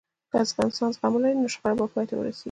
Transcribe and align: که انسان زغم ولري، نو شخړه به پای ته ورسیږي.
که 0.31 0.37
انسان 0.65 0.89
زغم 0.95 1.13
ولري، 1.15 1.35
نو 1.41 1.47
شخړه 1.53 1.73
به 1.77 1.85
پای 1.93 2.05
ته 2.09 2.15
ورسیږي. 2.15 2.39